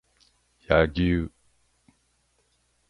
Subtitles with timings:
[0.67, 1.31] 柳生